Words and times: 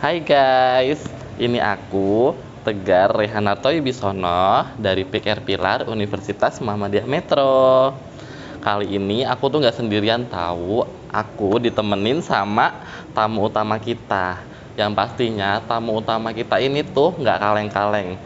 Hai 0.00 0.24
guys, 0.24 1.04
ini 1.36 1.60
aku 1.60 2.32
Tegar 2.64 3.12
Rehanarto 3.12 3.68
Wibisono 3.68 4.64
dari 4.80 5.04
PKR 5.04 5.44
Pilar 5.44 5.78
Universitas 5.92 6.56
Muhammadiyah 6.64 7.04
Metro. 7.04 7.92
Kali 8.64 8.96
ini 8.96 9.28
aku 9.28 9.52
tuh 9.52 9.60
nggak 9.60 9.76
sendirian 9.76 10.24
tahu, 10.24 10.88
aku 11.12 11.60
ditemenin 11.60 12.24
sama 12.24 12.80
tamu 13.12 13.52
utama 13.52 13.76
kita. 13.76 14.40
Yang 14.72 14.96
pastinya 14.96 15.60
tamu 15.68 16.00
utama 16.00 16.32
kita 16.32 16.56
ini 16.64 16.80
tuh 16.80 17.12
nggak 17.20 17.36
kaleng-kaleng. 17.36 18.16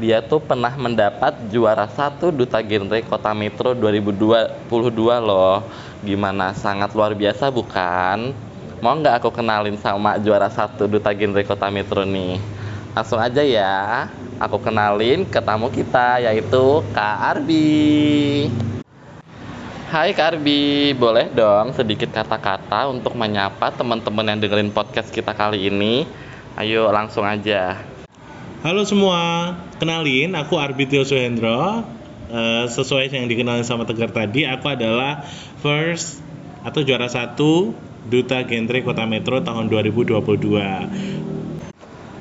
Dia 0.00 0.24
tuh 0.24 0.40
pernah 0.40 0.72
mendapat 0.80 1.52
juara 1.52 1.92
satu 1.92 2.32
Duta 2.32 2.64
Genre 2.64 3.04
Kota 3.04 3.36
Metro 3.36 3.76
2022 3.76 4.64
loh. 5.20 5.60
Gimana 6.00 6.56
sangat 6.56 6.96
luar 6.96 7.12
biasa 7.12 7.52
bukan? 7.52 8.47
Mau 8.78 8.94
nggak 8.94 9.18
aku 9.18 9.34
kenalin 9.34 9.74
sama 9.74 10.22
juara 10.22 10.46
satu 10.46 10.86
Duta 10.86 11.10
Genre 11.10 11.42
Kota 11.42 11.66
Metro 11.66 12.06
nih? 12.06 12.38
Langsung 12.94 13.18
aja 13.18 13.42
ya, 13.42 14.06
aku 14.38 14.62
kenalin 14.62 15.26
ke 15.26 15.42
tamu 15.42 15.66
kita 15.66 16.22
yaitu 16.22 16.86
Kak 16.94 17.18
Arbi. 17.34 18.46
Hai 19.90 20.14
Kak 20.14 20.38
Arbi, 20.38 20.94
boleh 20.94 21.26
dong 21.26 21.74
sedikit 21.74 22.14
kata-kata 22.14 22.86
untuk 22.86 23.18
menyapa 23.18 23.74
teman-teman 23.74 24.30
yang 24.30 24.38
dengerin 24.38 24.70
podcast 24.70 25.10
kita 25.10 25.34
kali 25.34 25.66
ini? 25.66 26.06
Ayo 26.54 26.86
langsung 26.94 27.26
aja. 27.26 27.82
Halo 28.62 28.86
semua, 28.86 29.58
kenalin 29.82 30.38
aku 30.38 30.54
Arbi 30.54 30.86
Tio 30.86 31.02
Suhendro. 31.02 31.82
Eh, 32.30 32.64
sesuai 32.70 33.10
yang 33.10 33.26
dikenalin 33.26 33.66
sama 33.66 33.90
Tegar 33.90 34.14
tadi, 34.14 34.46
aku 34.46 34.70
adalah 34.70 35.26
first 35.58 36.22
atau 36.62 36.86
juara 36.86 37.10
satu 37.10 37.74
Duta 38.06 38.46
Genre 38.46 38.78
Kota 38.86 39.02
Metro 39.08 39.42
tahun 39.42 39.66
2022. 39.66 41.18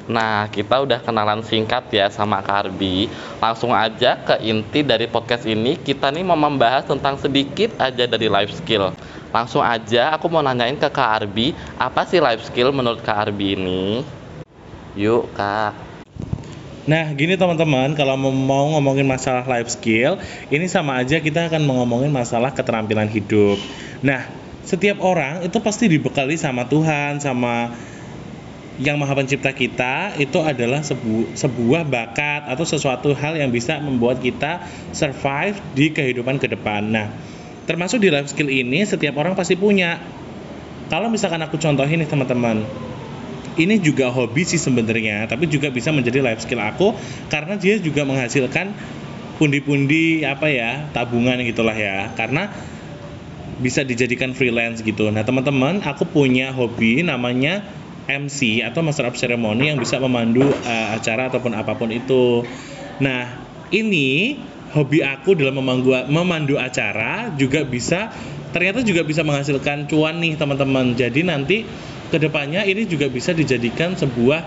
Nah, 0.07 0.47
kita 0.47 0.87
udah 0.87 1.03
kenalan 1.03 1.43
singkat 1.43 1.91
ya 1.91 2.07
sama 2.07 2.39
Kak 2.39 2.71
Arbi. 2.71 3.11
Langsung 3.43 3.75
aja 3.75 4.15
ke 4.15 4.39
inti 4.39 4.79
dari 4.79 5.03
podcast 5.05 5.43
ini. 5.43 5.75
Kita 5.75 6.07
nih 6.09 6.23
mau 6.23 6.39
membahas 6.39 6.87
tentang 6.87 7.19
sedikit 7.19 7.75
aja 7.75 8.07
dari 8.07 8.31
life 8.31 8.55
skill. 8.55 8.95
Langsung 9.35 9.59
aja 9.59 10.15
aku 10.15 10.31
mau 10.31 10.39
nanyain 10.39 10.79
ke 10.79 10.87
Kak 10.87 11.09
Arbi, 11.21 11.51
apa 11.75 12.07
sih 12.07 12.23
life 12.23 12.47
skill 12.47 12.71
menurut 12.71 13.03
Kak 13.03 13.27
Arbi 13.27 13.59
ini? 13.59 13.99
Yuk, 14.95 15.27
Kak. 15.35 15.75
Nah, 16.87 17.11
gini 17.11 17.35
teman-teman, 17.35 17.91
kalau 17.99 18.15
mau 18.15 18.71
ngomongin 18.71 19.03
masalah 19.03 19.43
life 19.43 19.75
skill, 19.75 20.23
ini 20.47 20.71
sama 20.71 20.95
aja 21.03 21.19
kita 21.19 21.51
akan 21.51 21.67
ngomongin 21.67 22.07
masalah 22.07 22.55
keterampilan 22.55 23.11
hidup. 23.11 23.59
Nah, 23.99 24.23
setiap 24.67 24.99
orang 24.99 25.47
itu 25.47 25.57
pasti 25.63 25.87
dibekali 25.87 26.35
sama 26.35 26.67
Tuhan, 26.67 27.23
sama 27.23 27.71
yang 28.77 28.99
Maha 28.99 29.17
Pencipta 29.17 29.55
kita 29.55 30.19
itu 30.21 30.37
adalah 30.43 30.83
sebu- 30.85 31.31
sebuah 31.33 31.87
bakat 31.87 32.45
atau 32.45 32.67
sesuatu 32.67 33.15
hal 33.15 33.39
yang 33.39 33.49
bisa 33.49 33.79
membuat 33.79 34.21
kita 34.21 34.61
survive 34.93 35.57
di 35.73 35.89
kehidupan 35.89 36.37
ke 36.37 36.51
depan. 36.51 36.83
Nah, 36.83 37.09
termasuk 37.65 38.03
di 38.03 38.11
life 38.13 38.29
skill 38.29 38.51
ini 38.51 38.85
setiap 38.85 39.15
orang 39.17 39.33
pasti 39.33 39.55
punya. 39.57 39.97
Kalau 40.87 41.11
misalkan 41.11 41.41
aku 41.43 41.59
contohin 41.59 41.99
nih 42.03 42.07
teman-teman, 42.07 42.63
ini 43.59 43.75
juga 43.81 44.11
hobi 44.11 44.45
sih 44.45 44.61
sebenarnya, 44.61 45.27
tapi 45.27 45.49
juga 45.49 45.71
bisa 45.73 45.89
menjadi 45.91 46.21
life 46.21 46.43
skill 46.43 46.61
aku 46.61 46.95
karena 47.27 47.55
dia 47.55 47.79
juga 47.81 48.05
menghasilkan 48.05 48.71
pundi-pundi 49.35 50.23
apa 50.23 50.47
ya 50.47 50.91
tabungan 50.93 51.39
gitulah 51.43 51.75
ya. 51.75 52.13
Karena 52.13 52.53
bisa 53.57 53.81
dijadikan 53.81 54.37
freelance 54.37 54.85
gitu. 54.85 55.09
Nah 55.09 55.25
teman-teman, 55.25 55.81
aku 55.81 56.05
punya 56.05 56.53
hobi 56.53 57.01
namanya 57.01 57.65
MC 58.07 58.63
atau 58.63 58.85
Master 58.85 59.09
of 59.11 59.19
Ceremony 59.19 59.67
yang 59.67 59.77
bisa 59.81 59.99
memandu 59.99 60.45
uh, 60.47 60.87
acara 60.95 61.27
ataupun 61.27 61.51
apa 61.57 61.75
pun 61.75 61.91
itu. 61.91 62.45
Nah 63.03 63.43
ini 63.73 64.39
hobi 64.71 65.03
aku 65.03 65.35
dalam 65.35 65.59
memandu, 65.59 65.91
memandu 66.07 66.55
acara 66.55 67.33
juga 67.35 67.67
bisa 67.67 68.13
ternyata 68.55 68.79
juga 68.81 69.03
bisa 69.03 69.21
menghasilkan 69.27 69.91
cuan 69.91 70.23
nih 70.23 70.39
teman-teman. 70.39 70.95
Jadi 70.95 71.21
nanti 71.27 71.67
ke 72.07 72.17
depannya 72.17 72.63
ini 72.63 72.87
juga 72.87 73.11
bisa 73.11 73.35
dijadikan 73.35 73.99
sebuah 73.99 74.41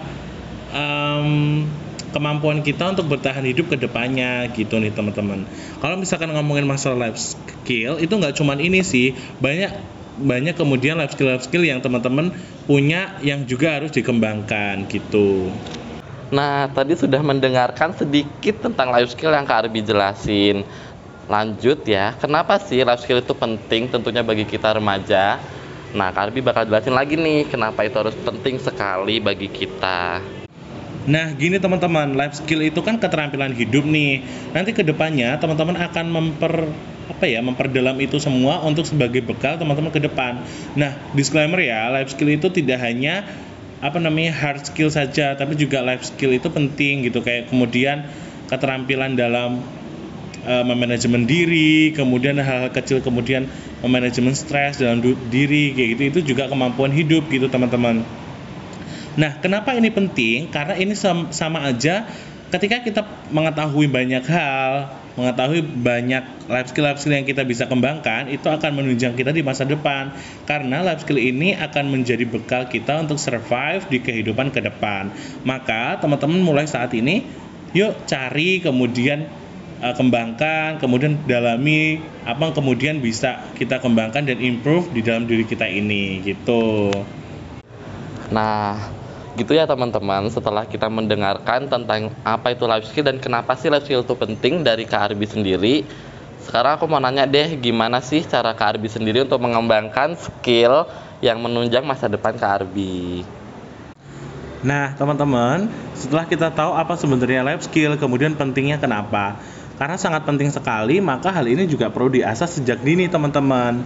em, 0.72 1.68
kemampuan 2.10 2.60
kita 2.60 2.92
untuk 2.92 3.10
bertahan 3.10 3.42
hidup 3.46 3.72
ke 3.72 3.76
depannya 3.78 4.50
gitu 4.54 4.78
nih 4.78 4.92
teman-teman. 4.94 5.46
Kalau 5.78 5.96
misalkan 5.98 6.30
ngomongin 6.34 6.66
masalah 6.66 7.08
life 7.08 7.18
skill 7.18 7.98
itu 7.98 8.10
nggak 8.10 8.36
cuman 8.38 8.58
ini 8.58 8.82
sih, 8.82 9.14
banyak 9.38 9.72
banyak 10.20 10.54
kemudian 10.58 11.00
life 11.00 11.16
skill 11.16 11.32
life 11.32 11.46
skill 11.46 11.64
yang 11.64 11.80
teman-teman 11.80 12.34
punya 12.68 13.16
yang 13.24 13.48
juga 13.48 13.80
harus 13.80 13.90
dikembangkan 13.94 14.84
gitu. 14.90 15.48
Nah, 16.30 16.70
tadi 16.70 16.94
sudah 16.94 17.18
mendengarkan 17.26 17.90
sedikit 17.96 18.62
tentang 18.62 18.94
life 18.94 19.10
skill 19.10 19.34
yang 19.34 19.42
Kak 19.42 19.66
Arbi 19.66 19.82
jelasin. 19.82 20.62
Lanjut 21.26 21.82
ya, 21.86 22.14
kenapa 22.18 22.58
sih 22.62 22.82
life 22.86 23.02
skill 23.02 23.22
itu 23.22 23.34
penting 23.34 23.90
tentunya 23.90 24.22
bagi 24.22 24.46
kita 24.46 24.78
remaja? 24.78 25.42
Nah, 25.90 26.14
Kak 26.14 26.30
Arbi 26.30 26.38
bakal 26.38 26.70
jelasin 26.70 26.94
lagi 26.94 27.18
nih 27.18 27.50
kenapa 27.50 27.82
itu 27.82 27.98
harus 27.98 28.14
penting 28.22 28.62
sekali 28.62 29.18
bagi 29.18 29.50
kita. 29.50 30.39
Nah, 31.08 31.32
gini 31.32 31.56
teman-teman, 31.56 32.12
life 32.12 32.44
skill 32.44 32.60
itu 32.60 32.84
kan 32.84 33.00
keterampilan 33.00 33.56
hidup 33.56 33.88
nih. 33.88 34.20
Nanti 34.52 34.76
ke 34.76 34.84
depannya 34.84 35.40
teman-teman 35.40 35.80
akan 35.80 36.06
memper 36.12 36.68
apa 37.08 37.24
ya, 37.24 37.40
memperdalam 37.40 37.96
itu 38.04 38.20
semua 38.20 38.60
untuk 38.60 38.84
sebagai 38.84 39.24
bekal 39.24 39.56
teman-teman 39.56 39.88
ke 39.88 40.00
depan. 40.04 40.44
Nah, 40.76 40.92
disclaimer 41.16 41.56
ya, 41.64 41.88
life 41.88 42.12
skill 42.12 42.28
itu 42.28 42.52
tidak 42.52 42.84
hanya 42.84 43.24
apa 43.80 43.96
namanya 43.96 44.36
hard 44.36 44.68
skill 44.68 44.92
saja, 44.92 45.32
tapi 45.40 45.56
juga 45.56 45.80
life 45.80 46.04
skill 46.04 46.36
itu 46.36 46.52
penting 46.52 47.08
gitu. 47.08 47.24
Kayak 47.24 47.48
kemudian 47.48 48.04
keterampilan 48.52 49.16
dalam 49.16 49.64
eh, 50.44 50.64
memanajemen 50.68 51.24
diri, 51.24 51.96
kemudian 51.96 52.36
hal-hal 52.36 52.76
kecil, 52.76 53.00
kemudian 53.00 53.48
memanajemen 53.80 54.36
stres 54.36 54.76
dalam 54.76 55.00
diri, 55.32 55.72
kayak 55.72 55.88
gitu. 55.96 56.02
Itu 56.12 56.20
juga 56.36 56.52
kemampuan 56.52 56.92
hidup 56.92 57.24
gitu 57.32 57.48
teman-teman. 57.48 58.04
Nah, 59.20 59.36
kenapa 59.36 59.76
ini 59.76 59.92
penting? 59.92 60.48
Karena 60.48 60.80
ini 60.80 60.96
sam- 60.96 61.28
sama 61.28 61.68
aja 61.68 62.08
ketika 62.48 62.80
kita 62.80 63.04
mengetahui 63.28 63.84
banyak 63.84 64.24
hal, 64.24 64.88
mengetahui 65.20 65.60
banyak 65.60 66.48
life 66.48 66.72
skill 66.72 66.88
life 66.88 66.96
skill 66.96 67.20
yang 67.20 67.28
kita 67.28 67.44
bisa 67.44 67.68
kembangkan, 67.68 68.32
itu 68.32 68.48
akan 68.48 68.80
menunjang 68.80 69.12
kita 69.12 69.28
di 69.36 69.44
masa 69.44 69.68
depan. 69.68 70.16
Karena 70.48 70.80
life 70.80 71.04
skill 71.04 71.20
ini 71.20 71.52
akan 71.52 71.92
menjadi 71.92 72.24
bekal 72.24 72.64
kita 72.72 73.04
untuk 73.04 73.20
survive 73.20 73.84
di 73.92 74.00
kehidupan 74.00 74.56
ke 74.56 74.64
depan. 74.64 75.12
Maka, 75.44 76.00
teman-teman 76.00 76.40
mulai 76.40 76.64
saat 76.64 76.96
ini 76.96 77.28
yuk 77.76 78.08
cari 78.08 78.64
kemudian 78.64 79.28
uh, 79.84 79.94
kembangkan, 79.94 80.80
kemudian 80.80 81.20
dalami 81.28 82.00
apa 82.24 82.50
yang 82.50 82.54
kemudian 82.56 82.96
bisa 83.04 83.52
kita 83.54 83.84
kembangkan 83.84 84.26
dan 84.26 84.40
improve 84.40 84.90
di 84.96 85.04
dalam 85.04 85.28
diri 85.28 85.44
kita 85.44 85.68
ini 85.68 86.24
gitu. 86.24 86.88
Nah, 88.30 88.99
gitu 89.38 89.54
ya 89.54 89.68
teman-teman. 89.68 90.26
Setelah 90.30 90.66
kita 90.66 90.90
mendengarkan 90.90 91.70
tentang 91.70 92.10
apa 92.26 92.54
itu 92.54 92.64
life 92.66 92.88
skill 92.90 93.06
dan 93.06 93.18
kenapa 93.22 93.54
sih 93.54 93.70
life 93.70 93.86
skill 93.86 94.02
itu 94.02 94.14
penting 94.16 94.66
dari 94.66 94.88
Kak 94.88 95.14
Arbi 95.14 95.26
sendiri, 95.28 95.86
sekarang 96.46 96.80
aku 96.80 96.88
mau 96.88 96.98
nanya 96.98 97.28
deh, 97.28 97.60
gimana 97.60 98.00
sih 98.00 98.24
cara 98.24 98.56
Kak 98.56 98.76
Arbi 98.76 98.88
sendiri 98.88 99.22
untuk 99.22 99.38
mengembangkan 99.44 100.16
skill 100.16 100.88
yang 101.20 101.38
menunjang 101.38 101.84
masa 101.84 102.08
depan 102.08 102.34
Kak 102.34 102.64
Arbi? 102.64 103.22
Nah, 104.60 104.92
teman-teman, 104.92 105.72
setelah 105.96 106.28
kita 106.28 106.52
tahu 106.52 106.76
apa 106.76 106.92
sebenarnya 106.96 107.40
life 107.40 107.64
skill, 107.64 107.96
kemudian 107.96 108.36
pentingnya 108.36 108.76
kenapa? 108.76 109.40
Karena 109.80 109.96
sangat 109.96 110.28
penting 110.28 110.52
sekali, 110.52 111.00
maka 111.00 111.32
hal 111.32 111.48
ini 111.48 111.64
juga 111.64 111.88
perlu 111.88 112.12
diasah 112.12 112.44
sejak 112.44 112.84
dini, 112.84 113.08
teman-teman. 113.08 113.80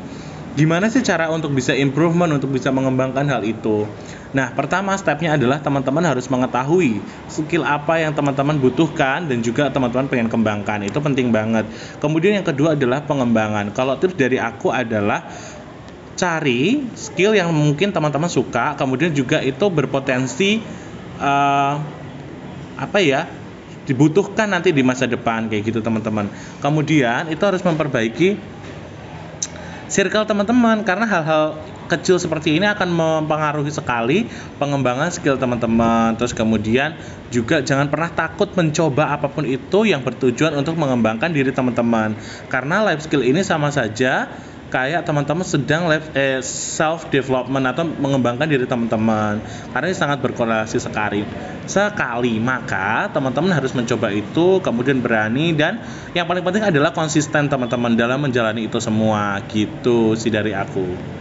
Gimana 0.54 0.86
sih 0.86 1.02
cara 1.02 1.34
untuk 1.34 1.50
bisa 1.50 1.74
improvement, 1.74 2.30
untuk 2.30 2.54
bisa 2.54 2.70
mengembangkan 2.70 3.26
hal 3.26 3.42
itu? 3.42 3.90
Nah, 4.30 4.54
pertama 4.54 4.94
stepnya 4.94 5.34
adalah 5.34 5.58
teman-teman 5.58 6.06
harus 6.06 6.30
mengetahui 6.30 7.02
skill 7.26 7.66
apa 7.66 7.98
yang 7.98 8.14
teman-teman 8.14 8.62
butuhkan 8.62 9.26
dan 9.26 9.42
juga 9.42 9.66
teman-teman 9.74 10.06
pengen 10.06 10.30
kembangkan. 10.30 10.86
Itu 10.86 11.02
penting 11.02 11.34
banget. 11.34 11.66
Kemudian 11.98 12.38
yang 12.38 12.46
kedua 12.46 12.78
adalah 12.78 13.02
pengembangan. 13.02 13.74
Kalau 13.74 13.98
tips 13.98 14.14
dari 14.14 14.38
aku 14.38 14.70
adalah 14.70 15.26
cari 16.14 16.86
skill 16.94 17.34
yang 17.34 17.50
mungkin 17.50 17.90
teman-teman 17.90 18.30
suka, 18.30 18.78
kemudian 18.78 19.10
juga 19.10 19.42
itu 19.42 19.66
berpotensi 19.66 20.62
eh, 21.18 21.74
apa 22.78 22.98
ya 23.02 23.26
dibutuhkan 23.90 24.48
nanti 24.48 24.70
di 24.70 24.86
masa 24.86 25.10
depan 25.10 25.50
kayak 25.50 25.66
gitu 25.66 25.82
teman-teman. 25.82 26.30
Kemudian 26.62 27.26
itu 27.26 27.42
harus 27.42 27.60
memperbaiki 27.66 28.53
circle 29.94 30.26
teman-teman 30.26 30.82
karena 30.82 31.06
hal-hal 31.06 31.54
kecil 31.86 32.18
seperti 32.18 32.58
ini 32.58 32.66
akan 32.66 32.90
mempengaruhi 32.90 33.70
sekali 33.70 34.26
pengembangan 34.58 35.14
skill 35.14 35.38
teman-teman. 35.38 36.18
Terus 36.18 36.34
kemudian 36.34 36.98
juga 37.30 37.62
jangan 37.62 37.86
pernah 37.86 38.10
takut 38.10 38.50
mencoba 38.58 39.14
apa 39.14 39.30
pun 39.30 39.46
itu 39.46 39.86
yang 39.86 40.02
bertujuan 40.02 40.58
untuk 40.58 40.74
mengembangkan 40.74 41.30
diri 41.30 41.54
teman-teman. 41.54 42.18
Karena 42.50 42.82
life 42.82 43.06
skill 43.06 43.22
ini 43.22 43.46
sama 43.46 43.70
saja 43.70 44.26
kayak 44.74 45.06
teman-teman 45.06 45.46
sedang 45.46 45.86
life, 45.86 46.10
eh, 46.18 46.42
self 46.42 47.06
development 47.14 47.62
atau 47.70 47.86
mengembangkan 47.86 48.50
diri 48.50 48.66
teman-teman. 48.66 49.38
Karena 49.70 49.86
ini 49.86 49.94
sangat 49.94 50.18
berkorelasi 50.18 50.82
sekali. 50.82 51.22
Sekali 51.70 52.42
maka 52.42 53.06
teman-teman 53.14 53.54
harus 53.54 53.70
mencoba 53.70 54.10
itu 54.10 54.58
kemudian 54.58 54.98
berani 54.98 55.54
dan 55.54 55.78
yang 56.10 56.26
paling 56.26 56.42
penting 56.42 56.66
adalah 56.66 56.90
konsisten 56.90 57.46
teman-teman 57.46 57.94
dalam 57.94 58.18
menjalani 58.18 58.66
itu 58.66 58.82
semua. 58.82 59.38
Gitu 59.46 60.18
sih 60.18 60.34
dari 60.34 60.50
aku. 60.50 61.14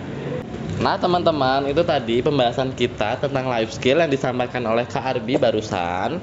Nah 0.82 0.98
teman-teman 0.98 1.70
itu 1.70 1.86
tadi 1.86 2.26
pembahasan 2.26 2.74
kita 2.74 3.22
tentang 3.22 3.46
life 3.46 3.78
skill 3.78 4.02
yang 4.02 4.10
disampaikan 4.10 4.66
oleh 4.66 4.90
Kak 4.90 5.06
Arbi 5.06 5.38
barusan 5.38 6.18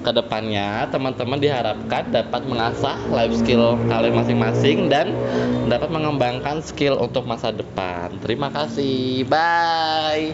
Ke 0.00 0.16
depannya 0.16 0.88
teman-teman 0.88 1.36
diharapkan 1.36 2.08
dapat 2.08 2.42
mengasah 2.48 2.96
life 3.12 3.36
skill 3.36 3.76
kalian 3.92 4.16
masing-masing 4.16 4.88
dan 4.88 5.12
dapat 5.68 5.92
mengembangkan 5.92 6.64
skill 6.64 6.96
untuk 6.96 7.28
masa 7.28 7.52
depan. 7.52 8.08
Terima 8.24 8.48
kasih, 8.48 9.28
bye 9.28 10.32